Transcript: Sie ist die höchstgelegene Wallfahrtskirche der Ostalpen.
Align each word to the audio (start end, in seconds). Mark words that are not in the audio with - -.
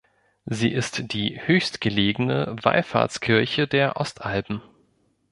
Sie 0.47 0.69
ist 0.73 1.13
die 1.13 1.39
höchstgelegene 1.45 2.55
Wallfahrtskirche 2.63 3.67
der 3.67 3.97
Ostalpen. 3.97 4.63